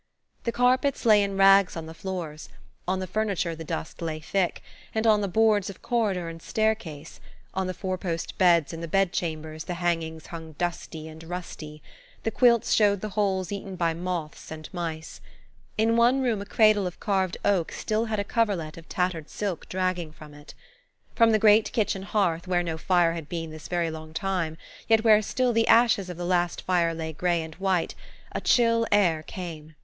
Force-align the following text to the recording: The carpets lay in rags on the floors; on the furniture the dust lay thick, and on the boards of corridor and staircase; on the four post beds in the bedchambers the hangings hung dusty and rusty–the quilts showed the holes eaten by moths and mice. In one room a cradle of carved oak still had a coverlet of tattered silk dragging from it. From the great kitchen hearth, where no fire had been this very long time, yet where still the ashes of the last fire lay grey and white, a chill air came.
The 0.45 0.51
carpets 0.51 1.05
lay 1.05 1.21
in 1.21 1.37
rags 1.37 1.77
on 1.77 1.85
the 1.85 1.93
floors; 1.93 2.49
on 2.87 2.97
the 2.97 3.05
furniture 3.05 3.55
the 3.55 3.63
dust 3.63 4.01
lay 4.01 4.19
thick, 4.19 4.63
and 4.95 5.05
on 5.05 5.21
the 5.21 5.27
boards 5.27 5.69
of 5.69 5.83
corridor 5.83 6.27
and 6.27 6.41
staircase; 6.41 7.19
on 7.53 7.67
the 7.67 7.73
four 7.75 7.99
post 7.99 8.39
beds 8.39 8.73
in 8.73 8.81
the 8.81 8.87
bedchambers 8.87 9.65
the 9.65 9.75
hangings 9.75 10.25
hung 10.33 10.53
dusty 10.53 11.07
and 11.07 11.23
rusty–the 11.25 12.31
quilts 12.31 12.73
showed 12.73 13.01
the 13.01 13.09
holes 13.09 13.51
eaten 13.51 13.75
by 13.75 13.93
moths 13.93 14.49
and 14.49 14.73
mice. 14.73 15.21
In 15.77 15.95
one 15.95 16.21
room 16.21 16.41
a 16.41 16.47
cradle 16.47 16.87
of 16.87 16.99
carved 16.99 17.37
oak 17.45 17.71
still 17.71 18.05
had 18.05 18.17
a 18.19 18.23
coverlet 18.23 18.77
of 18.77 18.89
tattered 18.89 19.29
silk 19.29 19.69
dragging 19.69 20.11
from 20.11 20.33
it. 20.33 20.55
From 21.13 21.29
the 21.29 21.37
great 21.37 21.71
kitchen 21.73 22.01
hearth, 22.01 22.47
where 22.47 22.63
no 22.63 22.75
fire 22.75 23.13
had 23.13 23.29
been 23.29 23.51
this 23.51 23.67
very 23.67 23.91
long 23.91 24.15
time, 24.15 24.57
yet 24.89 25.03
where 25.03 25.21
still 25.21 25.53
the 25.53 25.67
ashes 25.67 26.09
of 26.09 26.17
the 26.17 26.25
last 26.25 26.63
fire 26.63 26.95
lay 26.95 27.13
grey 27.13 27.43
and 27.43 27.53
white, 27.57 27.93
a 28.31 28.41
chill 28.41 28.87
air 28.91 29.21
came. 29.21 29.75